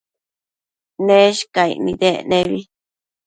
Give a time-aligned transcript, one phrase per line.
[1.05, 2.59] Neshcaic nidec nebi